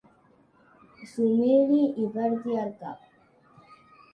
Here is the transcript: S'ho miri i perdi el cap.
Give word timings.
S'ho 1.11 1.27
miri 1.41 1.77
i 2.05 2.09
perdi 2.17 2.59
el 2.63 2.73
cap. 2.81 3.07